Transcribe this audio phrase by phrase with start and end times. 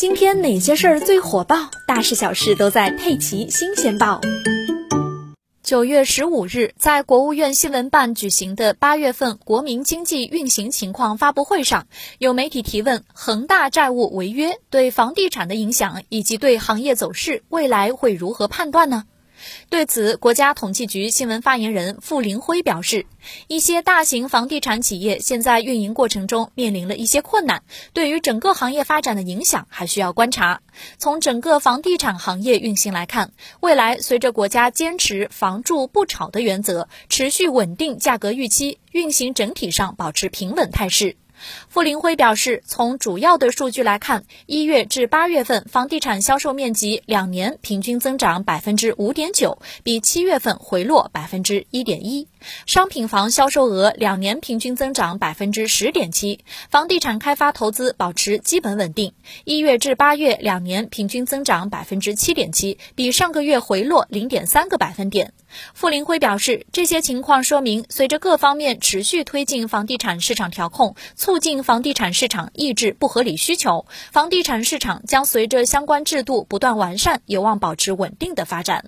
[0.00, 1.70] 今天哪些事儿最火爆？
[1.86, 4.18] 大事小事都在《佩奇新鲜报》。
[5.62, 11.86] 九月十五日，在国务院新闻办举行的八月份国民经济运行情况发布会上，
[12.16, 19.04] 有媒体提问：恒大债务违约对房地产的影响，以及对行业走势未来会如何判断呢？
[19.68, 23.06] 对此，国家统计局新闻发言人傅林辉表示，
[23.48, 27.62] 一些大型房地产企业现在运营过程中面临了一些困难，
[27.92, 30.60] 对于整个行业发展的影响还需要观察。
[30.98, 41.16] 从整个房地产行业运行来看，未来随着国家坚持“房住不炒”的原则，持续稳定价格预期，运行整体上保持平稳态势。
[41.68, 52.28] 傅林辉表示，从主要的数据来看，一月至八月份房地产销售面积两年平均增长百分之五点九，比七月份回落百分之一点一。
[52.66, 59.12] 商品房销售额两年平均增长百分之十点七，房地产开发投资保持基本稳定。
[59.44, 65.32] 一月至八月两年平均增长百分之七点七，比上个月回落零点三个百分点。
[65.74, 78.84] 傅林辉表示，这些情况说明，随着各方面持续推进房地产市场调控，促进房地产市场抑制不合理需求，房地产市场将随着相关制度不断完善，有望保持稳定的发展。